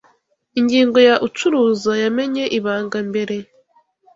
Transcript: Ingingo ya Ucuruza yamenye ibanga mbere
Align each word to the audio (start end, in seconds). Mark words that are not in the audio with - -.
Ingingo 0.59 0.97
ya 1.07 1.15
Ucuruza 1.27 1.91
yamenye 2.03 2.43
ibanga 2.57 2.97
mbere 3.09 3.35